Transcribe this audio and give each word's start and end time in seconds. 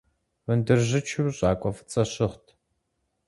Вындыржьычу 0.45 1.25
щӏакӏуэ 1.37 1.71
фӏыцӏэ 1.75 2.03
щыгът. 2.11 2.45